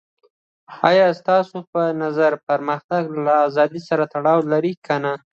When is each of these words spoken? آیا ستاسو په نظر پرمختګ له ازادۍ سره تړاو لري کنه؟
آیا 0.89 1.07
ستاسو 1.19 1.57
په 1.71 1.81
نظر 2.03 2.31
پرمختګ 2.47 3.03
له 3.25 3.33
ازادۍ 3.47 3.81
سره 3.89 4.03
تړاو 4.13 4.39
لري 4.51 4.73
کنه؟ 4.85 5.13